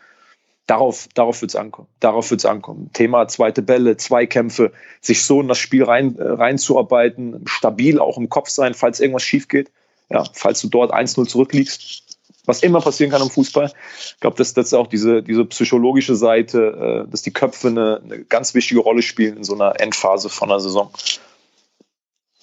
[0.67, 1.89] Darauf, darauf wird es ankommen.
[2.01, 2.91] Darauf wird es ankommen.
[2.95, 4.73] Thema zweite Bälle, Zweikämpfe,
[5.03, 9.25] sich so in das Spiel rein, äh, reinzuarbeiten, stabil auch im Kopf sein, falls irgendwas
[9.25, 9.71] schief geht.
[10.09, 12.04] Ja, falls du dort 1-0 zurückliegst,
[12.47, 13.73] was immer passieren kann im Fußball.
[14.07, 18.25] Ich glaube, dass das auch diese, diese psychologische Seite, äh, dass die Köpfe eine, eine
[18.25, 20.91] ganz wichtige Rolle spielen in so einer Endphase von einer Saison.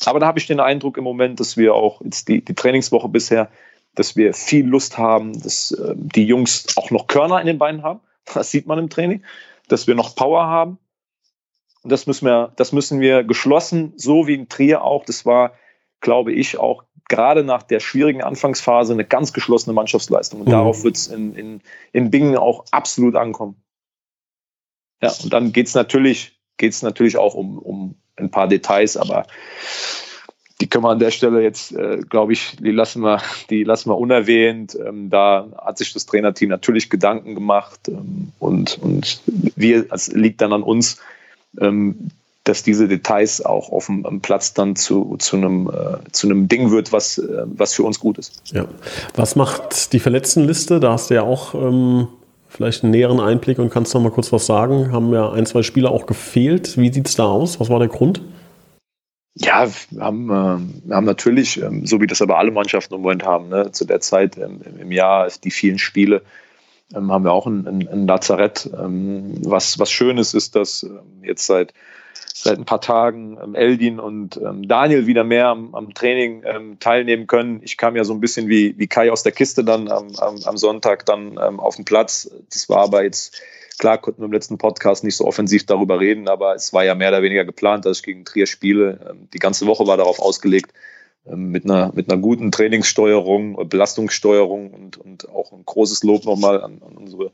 [0.06, 3.08] Aber da habe ich den Eindruck im Moment, dass wir auch jetzt die, die Trainingswoche
[3.08, 3.50] bisher,
[3.94, 7.84] dass wir viel Lust haben, dass äh, die Jungs auch noch Körner in den Beinen
[7.84, 8.00] haben.
[8.34, 9.24] Das sieht man im Training,
[9.68, 10.78] dass wir noch Power haben.
[11.82, 15.04] Und das müssen wir, das müssen wir geschlossen, so wie in Trier auch.
[15.06, 15.54] Das war,
[16.02, 20.42] glaube ich, auch gerade nach der schwierigen Anfangsphase eine ganz geschlossene Mannschaftsleistung.
[20.42, 20.52] Und mhm.
[20.52, 21.62] darauf wird es in, in,
[21.92, 23.62] in Bingen auch absolut ankommen.
[25.02, 29.26] Ja, und dann geht es natürlich, geht's natürlich auch um, um ein paar Details, aber
[30.62, 33.90] die können wir an der Stelle jetzt, äh, glaube ich, die lassen wir, die lassen
[33.90, 34.76] wir unerwähnt.
[34.76, 40.40] Ähm, da hat sich das Trainerteam natürlich Gedanken gemacht ähm, und, und wir, es liegt
[40.42, 41.02] dann an uns,
[41.60, 42.12] ähm,
[42.44, 46.72] dass diese Details auch auf dem Platz dann zu, zu, einem, äh, zu einem Ding
[46.72, 48.42] wird, was, äh, was für uns gut ist.
[48.52, 48.66] Ja.
[49.16, 50.80] Was macht die Verletztenliste?
[50.80, 52.08] Da hast du ja auch ähm,
[52.50, 54.92] vielleicht einen näheren Einblick und kannst noch mal kurz was sagen.
[54.92, 56.78] Haben ja ein, zwei Spieler auch gefehlt.
[56.78, 57.60] Wie sieht es da aus?
[57.60, 58.22] Was war der Grund?
[59.36, 63.02] Ja, wir haben, äh, wir haben natürlich, ähm, so wie das aber alle Mannschaften im
[63.02, 66.24] Moment haben, ne, zu der Zeit ähm, im Jahr, die vielen Spiele,
[66.94, 68.70] ähm, haben wir auch ein, ein, ein Lazarett.
[68.78, 71.74] Ähm, was, was Schönes ist, dass ähm, jetzt seit
[72.44, 76.80] seit ein paar Tagen ähm, Eldin und ähm, Daniel wieder mehr am, am Training ähm,
[76.80, 77.62] teilnehmen können.
[77.64, 80.38] Ich kam ja so ein bisschen wie, wie Kai aus der Kiste dann am, am,
[80.44, 82.30] am Sonntag dann ähm, auf den Platz.
[82.52, 83.42] Das war aber jetzt,
[83.80, 86.96] klar konnten wir im letzten Podcast nicht so offensiv darüber reden, aber es war ja
[86.96, 89.00] mehr oder weniger geplant, dass ich gegen Trier spiele.
[89.10, 90.74] Ähm, die ganze Woche war darauf ausgelegt,
[91.26, 96.62] ähm, mit einer, mit einer guten Trainingssteuerung, Belastungssteuerung und, und auch ein großes Lob nochmal
[96.64, 97.32] an, an unsere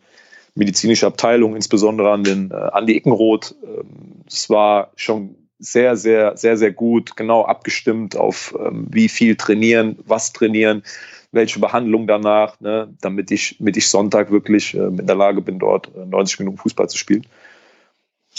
[0.57, 3.55] medizinische Abteilung, insbesondere an den äh, Andi Ickenroth.
[3.63, 9.35] Ähm, es war schon sehr, sehr, sehr, sehr gut, genau abgestimmt auf ähm, wie viel
[9.35, 10.83] trainieren, was trainieren,
[11.31, 15.59] welche Behandlung danach, ne, damit ich, damit ich Sonntag wirklich äh, in der Lage bin,
[15.59, 17.25] dort äh, 90 Minuten Fußball zu spielen.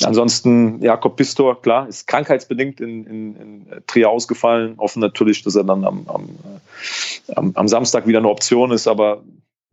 [0.04, 4.78] Ansonsten Jakob Pistor, klar, ist krankheitsbedingt in, in, in Trier ausgefallen.
[4.78, 9.24] Hoffen natürlich, dass er dann am, äh, am, am Samstag wieder eine Option ist, aber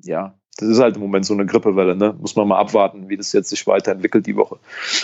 [0.01, 2.15] ja, das ist halt im Moment so eine Grippewelle, ne?
[2.19, 4.57] Muss man mal abwarten, wie das jetzt sich weiterentwickelt die Woche.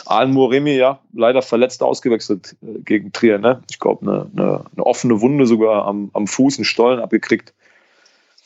[0.06, 3.62] Alan Moremi, ja, leider verletzt ausgewechselt äh, gegen Trier, ne?
[3.70, 7.54] Ich glaube, eine, eine, eine, offene Wunde sogar am, am Fuß, einen Stollen abgekriegt.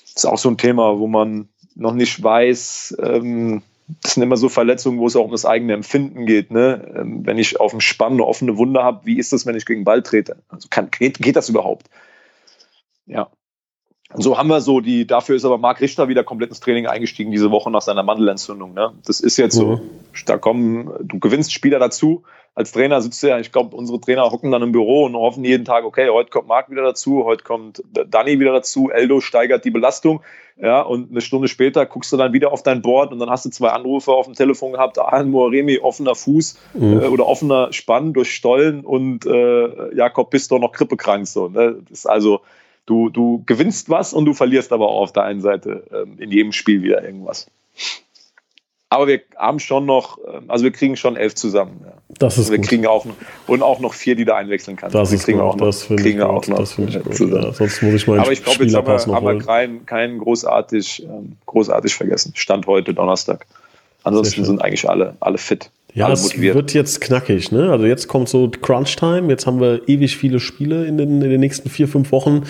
[0.01, 3.61] Das ist auch so ein Thema, wo man noch nicht weiß, ähm,
[4.01, 6.49] das sind immer so Verletzungen, wo es auch um das eigene Empfinden geht.
[6.49, 6.91] Ne?
[6.95, 9.67] Ähm, wenn ich auf dem Spann eine offene Wunde habe, wie ist das, wenn ich
[9.67, 10.37] gegen Ball trete?
[10.49, 11.87] Also kann, geht, geht das überhaupt?
[13.05, 13.29] Ja,
[14.17, 17.31] so haben wir so die, dafür ist aber Marc Richter wieder komplett ins Training eingestiegen
[17.31, 18.73] diese Woche nach seiner Mandelentzündung.
[18.73, 18.93] Ne?
[19.05, 19.81] Das ist jetzt so, mhm.
[20.25, 22.23] da kommen, du gewinnst Spieler dazu.
[22.55, 25.43] Als Trainer sitzt du ja, ich glaube, unsere Trainer hocken dann im Büro und hoffen
[25.43, 29.65] jeden Tag, okay, heute kommt Marc wieder dazu, heute kommt Danny wieder dazu, Eldo steigert
[29.65, 30.21] die Belastung.
[30.57, 33.43] Ja, und eine Stunde später guckst du dann wieder auf dein Board und dann hast
[33.43, 37.01] du zwei Anrufe auf dem Telefon gehabt, Alan Moaremi, offener Fuß mhm.
[37.01, 41.27] äh, oder offener Spann durch Stollen und äh, Jakob Pistor noch grippekrank.
[41.27, 41.75] So, ne?
[41.89, 42.39] Das ist also,
[42.85, 46.31] du, du gewinnst was und du verlierst aber auch auf der einen Seite ähm, in
[46.31, 47.47] jedem Spiel wieder irgendwas.
[48.89, 51.81] Aber wir haben schon noch, ähm, also wir kriegen schon elf zusammen.
[51.83, 51.93] Ja.
[52.19, 52.67] Das ist und wir gut.
[52.67, 53.05] kriegen auch
[53.47, 54.91] und auch noch vier, die da einwechseln kann.
[54.91, 55.47] Das wir ist kriegen gut.
[55.47, 57.19] auch noch, das finde ich, auch noch das find ich gut.
[57.19, 60.19] Ja, sonst muss ich mal Aber ich glaube, jetzt haben wir, haben wir keinen kein
[60.19, 62.33] großartig, ähm, großartig vergessen.
[62.35, 63.45] Stand heute Donnerstag.
[64.03, 65.71] Ansonsten sind eigentlich alle, alle fit.
[65.95, 67.71] Ja, es wird jetzt knackig, ne?
[67.71, 69.29] Also jetzt kommt so Crunch-Time.
[69.29, 72.43] Jetzt haben wir ewig viele Spiele in den, in den nächsten vier, fünf Wochen,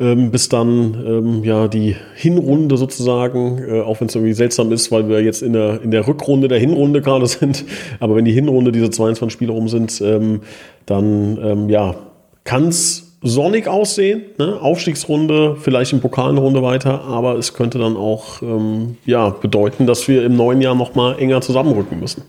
[0.00, 4.90] ähm, bis dann ähm, ja die Hinrunde sozusagen, äh, auch wenn es irgendwie seltsam ist,
[4.90, 7.64] weil wir jetzt in der, in der Rückrunde der Hinrunde gerade sind.
[8.00, 10.40] Aber wenn die Hinrunde diese 22 Spiele rum sind, ähm,
[10.86, 11.94] dann ähm, ja,
[12.42, 14.60] kann es sonnig aussehen, ne?
[14.60, 19.86] Aufstiegsrunde, vielleicht im Pokal eine Runde weiter, aber es könnte dann auch ähm, ja, bedeuten,
[19.86, 22.24] dass wir im neuen Jahr noch mal enger zusammenrücken müssen.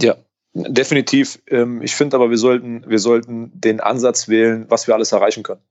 [0.00, 0.16] Ja,
[0.52, 1.40] definitiv.
[1.48, 5.42] Ähm, ich finde aber, wir sollten, wir sollten den Ansatz wählen, was wir alles erreichen
[5.42, 5.62] können.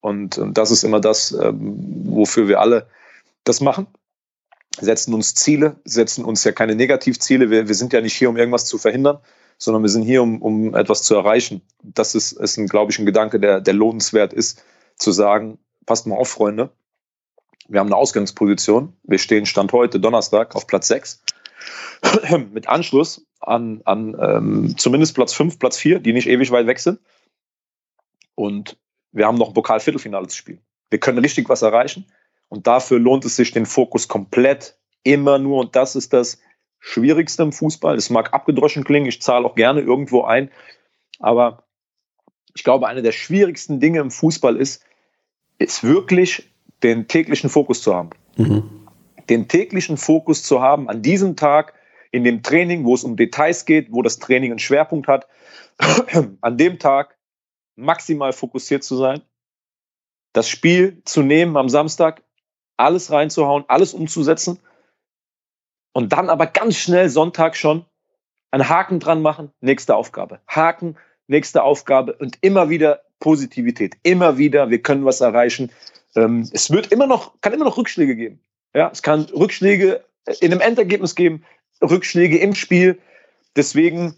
[0.00, 2.88] Und, und das ist immer das, ähm, wofür wir alle
[3.44, 3.86] das machen.
[4.80, 7.50] Setzen uns Ziele, setzen uns ja keine Negativziele.
[7.50, 9.18] Wir, wir sind ja nicht hier, um irgendwas zu verhindern,
[9.58, 11.60] sondern wir sind hier, um, um etwas zu erreichen.
[11.82, 14.64] Das ist, ist ein, glaube ich, ein Gedanke, der, der lohnenswert ist,
[14.96, 16.70] zu sagen, passt mal auf, Freunde.
[17.68, 18.94] Wir haben eine Ausgangsposition.
[19.02, 21.22] Wir stehen Stand heute, Donnerstag, auf Platz 6.
[22.52, 26.78] mit Anschluss an, an ähm, zumindest Platz 5, Platz 4, die nicht ewig weit weg
[26.78, 27.00] sind.
[28.34, 28.78] Und
[29.12, 30.60] wir haben noch ein Pokalviertelfinale zu spielen.
[30.90, 32.06] Wir können richtig was erreichen.
[32.48, 36.40] Und dafür lohnt es sich, den Fokus komplett immer nur, und das ist das
[36.78, 37.96] Schwierigste im Fußball.
[37.96, 40.50] Das mag abgedroschen klingen, ich zahle auch gerne irgendwo ein.
[41.18, 41.64] Aber
[42.54, 44.84] ich glaube, eine der schwierigsten Dinge im Fußball ist,
[45.58, 46.50] ist wirklich
[46.82, 48.10] den täglichen Fokus zu haben.
[48.36, 48.79] Mhm
[49.30, 51.74] den täglichen Fokus zu haben an diesem Tag
[52.10, 55.28] in dem Training, wo es um Details geht, wo das Training einen Schwerpunkt hat,
[56.40, 57.16] an dem Tag
[57.76, 59.22] maximal fokussiert zu sein,
[60.32, 62.22] das Spiel zu nehmen am Samstag,
[62.76, 64.58] alles reinzuhauen, alles umzusetzen
[65.92, 67.84] und dann aber ganz schnell Sonntag schon
[68.50, 70.40] einen Haken dran machen, nächste Aufgabe.
[70.48, 70.96] Haken,
[71.28, 75.70] nächste Aufgabe und immer wieder Positivität, immer wieder, wir können was erreichen.
[76.16, 78.40] Ähm, es wird immer noch, kann immer noch Rückschläge geben.
[78.74, 80.04] Ja, es kann Rückschläge
[80.40, 81.44] in einem Endergebnis geben,
[81.82, 82.98] Rückschläge im Spiel.
[83.56, 84.14] Deswegen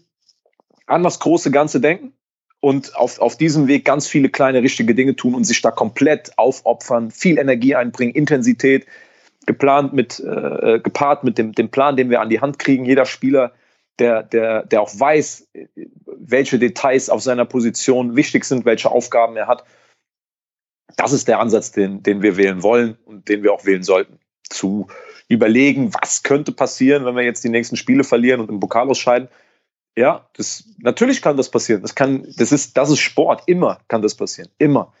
[0.85, 2.13] an das große Ganze denken
[2.59, 6.37] und auf, auf diesem Weg ganz viele kleine richtige Dinge tun und sich da komplett
[6.37, 8.85] aufopfern, viel Energie einbringen, Intensität,
[9.45, 12.85] geplant mit, äh, gepaart mit dem, dem Plan, den wir an die Hand kriegen.
[12.85, 13.53] Jeder Spieler,
[13.99, 15.49] der, der, der auch weiß,
[16.05, 19.63] welche Details auf seiner Position wichtig sind, welche Aufgaben er hat.
[20.95, 24.19] Das ist der Ansatz, den, den wir wählen wollen und den wir auch wählen sollten
[24.53, 24.87] zu
[25.27, 29.29] überlegen, was könnte passieren, wenn wir jetzt die nächsten Spiele verlieren und im Pokal ausscheiden.
[29.95, 31.81] Ja, das, natürlich kann das passieren.
[31.81, 33.43] Das kann, das ist, das ist Sport.
[33.47, 34.49] Immer kann das passieren.
[34.57, 34.93] Immer.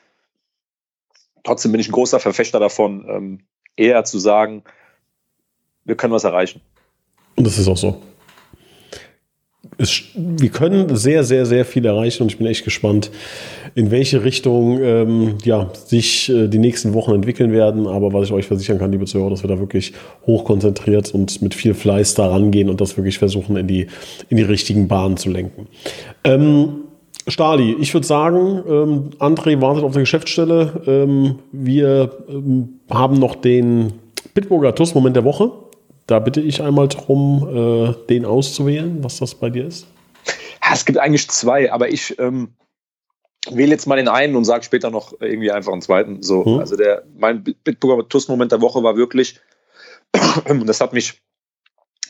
[1.43, 3.39] Trotzdem bin ich ein großer Verfechter davon, ähm,
[3.75, 4.63] eher zu sagen,
[5.83, 6.61] wir können was erreichen.
[7.35, 8.01] Und das ist auch so.
[9.77, 13.11] Ist, wir können sehr, sehr, sehr viel erreichen und ich bin echt gespannt,
[13.75, 17.87] in welche Richtung ähm, ja, sich äh, die nächsten Wochen entwickeln werden.
[17.87, 19.93] Aber was ich euch versichern kann, liebe Zuhörer, dass wir da wirklich
[20.27, 23.87] hochkonzentriert und mit viel Fleiß da rangehen und das wirklich versuchen, in die,
[24.29, 25.67] in die richtigen Bahnen zu lenken.
[26.23, 26.83] Ähm,
[27.27, 30.81] Stali, ich würde sagen, ähm, André wartet auf der Geschäftsstelle.
[30.85, 33.93] Ähm, wir ähm, haben noch den
[34.33, 35.51] Bitburger TUS-Moment der Woche.
[36.07, 39.87] Da bitte ich einmal darum, äh, den auszuwählen, was das bei dir ist.
[40.73, 42.55] es gibt eigentlich zwei, aber ich ähm,
[43.49, 46.21] wähle jetzt mal den einen und sage später noch irgendwie einfach einen zweiten.
[46.23, 46.59] So, hm.
[46.59, 49.39] also der, mein Bitburger TUS-Moment der Woche war wirklich,
[50.47, 51.21] und das hat mich,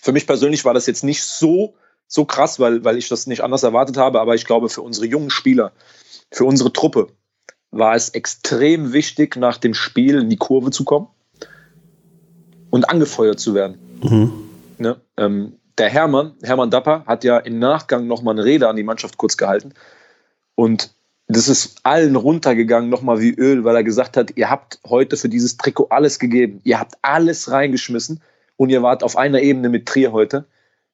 [0.01, 1.75] für mich persönlich war das jetzt nicht so
[2.13, 4.21] so krass, weil, weil ich das nicht anders erwartet habe.
[4.21, 5.71] Aber ich glaube, für unsere jungen Spieler,
[6.31, 7.07] für unsere Truppe,
[7.71, 11.07] war es extrem wichtig, nach dem Spiel in die Kurve zu kommen
[12.69, 13.79] und angefeuert zu werden.
[14.03, 14.31] Mhm.
[14.77, 14.99] Ne?
[15.17, 19.17] Ähm, der Hermann, Hermann Dapper, hat ja im Nachgang nochmal eine Rede an die Mannschaft
[19.17, 19.73] kurz gehalten.
[20.55, 20.93] Und
[21.27, 25.29] das ist allen runtergegangen, nochmal wie Öl, weil er gesagt hat, ihr habt heute für
[25.29, 26.59] dieses Trikot alles gegeben.
[26.63, 28.21] Ihr habt alles reingeschmissen
[28.57, 30.45] und ihr wart auf einer Ebene mit Trier heute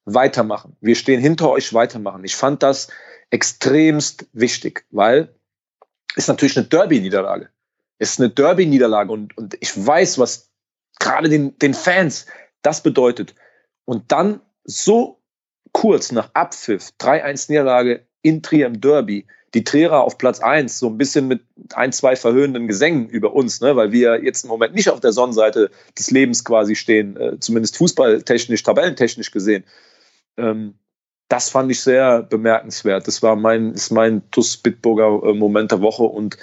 [0.05, 0.75] weitermachen.
[0.81, 2.23] Wir stehen hinter euch, weitermachen.
[2.23, 2.89] Ich fand das
[3.31, 5.29] extremst wichtig, weil
[6.15, 7.49] es natürlich eine Derby-Niederlage.
[7.97, 10.49] Es ist eine Derby-Niederlage und, und ich weiß, was
[10.99, 12.27] gerade den, den Fans
[12.61, 13.35] das bedeutet.
[13.85, 15.19] Und dann so
[15.71, 20.97] kurz nach Abpfiff, 3-1-Niederlage in Trier im Derby, die Trierer auf Platz 1, so ein
[20.97, 21.41] bisschen mit
[21.73, 25.11] ein, zwei verhöhnenden Gesängen über uns, ne, weil wir jetzt im Moment nicht auf der
[25.11, 29.63] Sonnenseite des Lebens quasi stehen, äh, zumindest fußballtechnisch, tabellentechnisch gesehen.
[30.37, 30.75] Ähm,
[31.29, 33.07] das fand ich sehr bemerkenswert.
[33.07, 36.37] Das war mein, ist mein TUS Bitburger äh, Moment der Woche und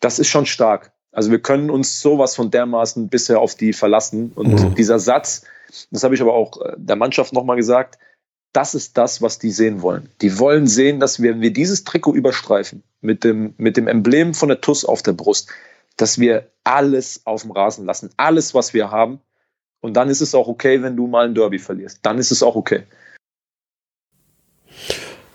[0.00, 0.91] das ist schon stark.
[1.12, 4.32] Also wir können uns sowas von dermaßen bisher auf die verlassen.
[4.34, 4.74] Und mhm.
[4.74, 5.44] dieser Satz,
[5.90, 7.98] das habe ich aber auch äh, der Mannschaft nochmal gesagt,
[8.52, 10.08] das ist das, was die sehen wollen.
[10.20, 14.34] Die wollen sehen, dass wir, wenn wir dieses Trikot überstreifen, mit dem, mit dem Emblem
[14.34, 15.50] von der TUS auf der Brust,
[15.96, 19.20] dass wir alles auf dem Rasen lassen, alles, was wir haben.
[19.80, 22.00] Und dann ist es auch okay, wenn du mal ein Derby verlierst.
[22.02, 22.84] Dann ist es auch okay.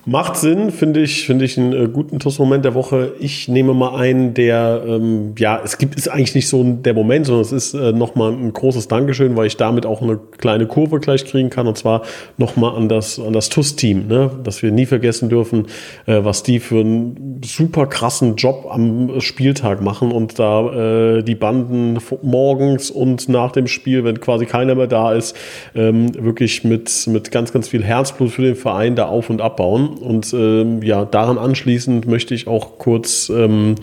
[0.09, 3.11] Macht Sinn, finde ich, finde ich einen äh, guten TUS-Moment der Woche.
[3.19, 7.25] Ich nehme mal einen, der, ähm, ja, es gibt, ist eigentlich nicht so der Moment,
[7.25, 11.01] sondern es ist äh, nochmal ein großes Dankeschön, weil ich damit auch eine kleine Kurve
[11.01, 12.03] gleich kriegen kann und zwar
[12.37, 14.31] nochmal an das, an das TUS-Team, ne?
[14.45, 15.65] dass wir nie vergessen dürfen,
[16.05, 21.35] äh, was die für einen super krassen Job am Spieltag machen und da äh, die
[21.35, 25.35] Banden morgens und nach dem Spiel, wenn quasi keiner mehr da ist,
[25.75, 29.96] ähm, wirklich mit, mit ganz, ganz viel Herzblut für den Verein da auf und abbauen.
[29.97, 33.75] Und ähm, ja, daran anschließend möchte ich auch kurz ähm,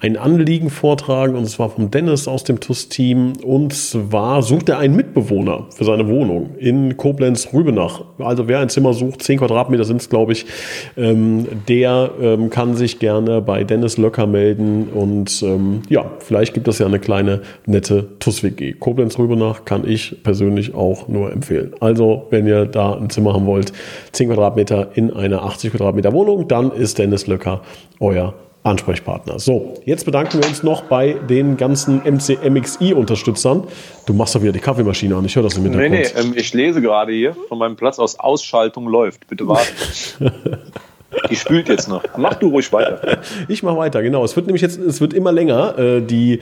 [0.00, 3.34] ein Anliegen vortragen, und zwar vom Dennis aus dem TUS-Team.
[3.44, 8.04] Und zwar sucht er einen Mitbewohner für seine Wohnung in Koblenz-Rübenach.
[8.18, 10.46] Also wer ein Zimmer sucht, 10 Quadratmeter sind es, glaube ich,
[10.96, 14.88] ähm, der ähm, kann sich gerne bei Dennis Löcker melden.
[14.88, 18.74] Und ähm, ja, vielleicht gibt es ja eine kleine, nette TUS-WG.
[18.74, 21.74] Koblenz-Rübenach kann ich persönlich auch nur empfehlen.
[21.80, 23.72] Also, wenn ihr da ein Zimmer haben wollt,
[24.12, 27.62] 10 Quadratmeter in einer 80 Quadratmeter Wohnung, dann ist Dennis Löcker
[28.00, 29.38] euer Ansprechpartner.
[29.38, 33.64] So, jetzt bedanken wir uns noch bei den ganzen MCMXI-Unterstützern.
[34.06, 35.24] Du machst doch wieder die Kaffeemaschine an.
[35.24, 35.92] Ich höre das im Hintergrund.
[35.92, 39.26] Nee, nee, ähm, ich lese gerade hier von meinem Platz aus Ausschaltung läuft.
[39.28, 39.72] Bitte warten.
[41.28, 42.02] Die spült jetzt noch.
[42.16, 43.18] Mach du ruhig weiter.
[43.46, 44.24] Ich mache weiter, genau.
[44.24, 46.40] Es wird nämlich jetzt, es wird immer länger, äh, die,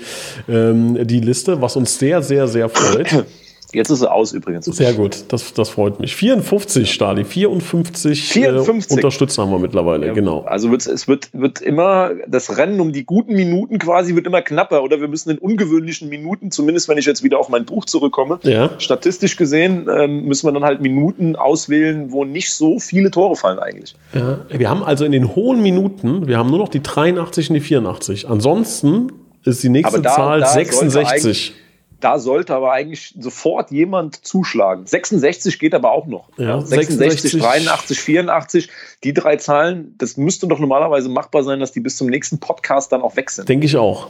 [0.48, 3.24] ähm, die Liste, was uns sehr, sehr, sehr freut.
[3.72, 4.66] Jetzt ist sie aus übrigens.
[4.66, 6.16] Sehr gut, das, das freut mich.
[6.16, 8.90] 54, Stali, 54, 54.
[8.90, 10.42] Äh, Unterstützer haben wir mittlerweile, ja, genau.
[10.42, 14.82] Also es wird, wird immer, das Rennen um die guten Minuten quasi wird immer knapper
[14.82, 18.40] oder wir müssen in ungewöhnlichen Minuten, zumindest wenn ich jetzt wieder auf mein Buch zurückkomme,
[18.42, 18.70] ja.
[18.78, 23.58] statistisch gesehen ähm, müssen wir dann halt Minuten auswählen, wo nicht so viele Tore fallen
[23.58, 23.94] eigentlich.
[24.14, 27.54] Ja, wir haben also in den hohen Minuten, wir haben nur noch die 83 und
[27.54, 28.28] die 84.
[28.28, 29.12] Ansonsten
[29.44, 31.54] ist die nächste da, Zahl da 66
[32.00, 34.86] da sollte aber eigentlich sofort jemand zuschlagen.
[34.86, 36.28] 66 geht aber auch noch.
[36.36, 38.68] Ja, 66, 66, 83, 84,
[39.04, 42.92] die drei Zahlen, das müsste doch normalerweise machbar sein, dass die bis zum nächsten Podcast
[42.92, 43.48] dann auch weg sind.
[43.48, 44.08] Denke ich auch.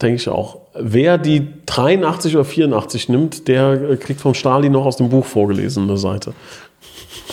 [0.00, 0.60] Denke ich auch.
[0.74, 5.84] Wer die 83 oder 84 nimmt, der kriegt vom Stali noch aus dem Buch vorgelesen
[5.84, 6.32] eine Seite.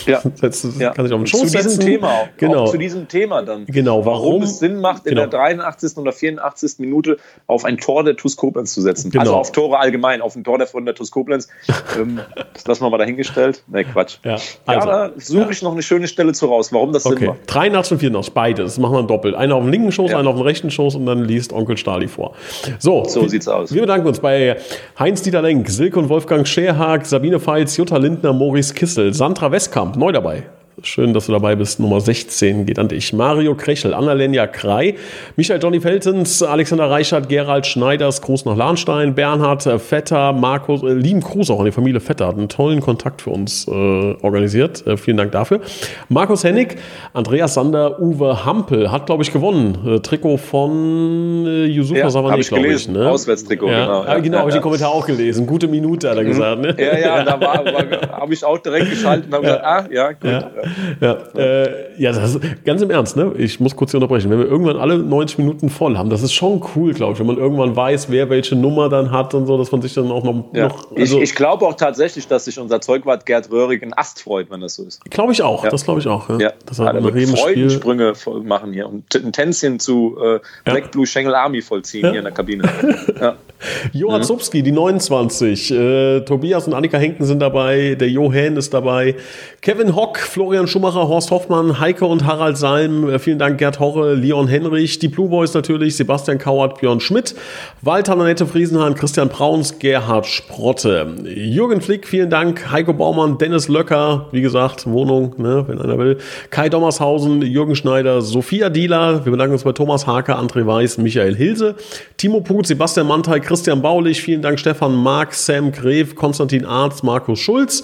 [0.05, 0.21] Ja.
[0.41, 0.91] Das ja.
[0.91, 2.27] kann sich auf den Schoß Zu diesem Thema auch.
[2.37, 2.63] Genau.
[2.63, 3.65] Auch zu diesem Thema dann.
[3.65, 4.05] Genau.
[4.05, 5.27] Warum, warum es Sinn macht, in genau.
[5.27, 5.97] der 83.
[5.97, 6.75] oder 84.
[6.79, 9.09] Minute auf ein Tor der TuS Koblenz zu setzen.
[9.09, 9.21] Genau.
[9.21, 11.47] Also auf Tore allgemein, auf ein Tor der von der TuS Koblenz.
[11.99, 12.19] ähm,
[12.53, 13.63] das lassen wir mal dahingestellt.
[13.67, 14.17] Ne, Quatsch.
[14.23, 17.17] Ja, also, ja da suche ich noch eine schöne Stelle zu raus, warum das okay.
[17.19, 17.39] Sinn macht.
[17.47, 18.63] 83 und 84, beide.
[18.63, 19.35] Das machen wir doppelt.
[19.35, 20.19] Einer auf dem linken Schoß, ja.
[20.19, 22.33] einer auf dem rechten Schoß und dann liest Onkel Stali vor.
[22.79, 23.73] So, so sieht's aus.
[23.73, 24.57] Wir bedanken uns bei
[24.99, 30.11] Heinz-Dieter Lenk, Silke und Wolfgang Scherhag, Sabine Feitz, Jutta Lindner, Maurice Kissel, Sandra Westkamp, neu
[30.11, 30.56] dabei.
[30.83, 31.79] Schön, dass du dabei bist.
[31.79, 33.11] Nummer 16 geht an dich.
[33.11, 34.93] Mario Krechel, Annalena Krei,
[35.35, 41.21] Michael Johnny Feltens, Alexander Reichert, Gerald Schneiders, Gruß nach Lahnstein, Bernhard Vetter, Markus, äh, lieben
[41.21, 44.85] Gruß auch an die Familie Vetter, hat einen tollen Kontakt für uns äh, organisiert.
[44.85, 45.61] Äh, vielen Dank dafür.
[46.09, 46.75] Markus Hennig,
[47.11, 49.79] Andreas Sander, Uwe Hampel hat, glaube ich, gewonnen.
[49.83, 52.87] Äh, Trikot von äh, Yusufa ja, Savane, glaube ich.
[52.87, 53.09] Ne?
[53.09, 53.85] Auswärtstrikot, ja.
[53.85, 54.05] genau.
[54.05, 55.47] Ja, genau, habe ich den Kommentar auch gelesen.
[55.47, 56.27] Gute Minute, hat er mhm.
[56.27, 56.61] gesagt.
[56.61, 56.75] Ne?
[56.77, 60.66] Ja, ja, da habe ich auch direkt geschaltet und habe gesagt, ah, ja, gut.
[61.01, 63.33] Ja, äh, ja das ist, ganz im Ernst, ne?
[63.37, 64.29] ich muss kurz hier unterbrechen.
[64.29, 67.27] Wenn wir irgendwann alle 90 Minuten voll haben, das ist schon cool, glaube ich, wenn
[67.27, 70.23] man irgendwann weiß, wer welche Nummer dann hat und so, dass man sich dann auch
[70.23, 70.53] noch.
[70.53, 70.67] Ja.
[70.67, 74.21] noch also ich, ich glaube auch tatsächlich, dass sich unser Zeugwart Gerd Röhrig ein Ast
[74.21, 75.03] freut, wenn das so ist.
[75.09, 75.69] Glaube ich auch, ja.
[75.69, 76.29] das glaube ich auch.
[76.29, 76.37] Ja.
[76.37, 76.53] ja.
[76.65, 81.61] Das hat ja, Freudensprünge machen hier und ein Tänzchen zu äh, Black Blue Schengel Army
[81.61, 82.63] vollziehen hier in der Kabine.
[83.19, 83.35] ja.
[83.93, 84.23] Johann.
[84.23, 85.71] Zupski, die 29.
[85.71, 87.95] Äh, Tobias und Annika Henken sind dabei.
[87.99, 89.15] Der Johann ist dabei.
[89.61, 93.09] Kevin Hock, Florian Schumacher, Horst Hoffmann, Heike und Harald Salm.
[93.09, 97.35] Äh, vielen Dank, Gerd Horre, Leon Henrich, die Blue Boys natürlich, Sebastian Kauert, Björn Schmidt,
[97.81, 101.07] Walter Nanette Friesenhahn, Christian Brauns, Gerhard Sprotte.
[101.25, 102.71] Jürgen Flick, vielen Dank.
[102.71, 106.17] Heiko Baumann, Dennis Löcker, wie gesagt, Wohnung, ne, wenn einer will.
[106.49, 109.25] Kai Dommershausen, Jürgen Schneider, Sophia Dieler.
[109.25, 111.75] Wir bedanken uns bei Thomas Hake, André Weiß, Michael Hilse,
[112.17, 117.39] Timo Put, Sebastian Mantai, Christian Baulich, vielen Dank Stefan Mark, Sam Gref, Konstantin Arzt, Markus
[117.39, 117.81] Schulz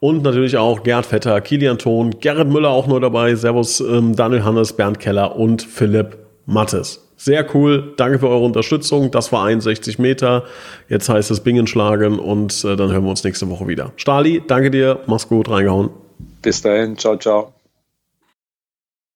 [0.00, 4.42] und natürlich auch Gerd Vetter, Kilian Thon, Gerrit Müller auch nur dabei, Servus ähm, Daniel
[4.42, 7.00] Hannes, Bernd Keller und Philipp Mattes.
[7.16, 9.12] Sehr cool, danke für eure Unterstützung.
[9.12, 10.42] Das war 61 Meter.
[10.88, 13.92] Jetzt heißt es Bingen schlagen und äh, dann hören wir uns nächste Woche wieder.
[13.94, 15.90] Stali, danke dir, mach's gut, reingehauen.
[16.42, 17.63] Bis dahin, ciao, ciao.